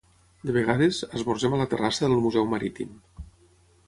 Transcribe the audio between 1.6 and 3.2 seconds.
la terrassa del Museu Marítim.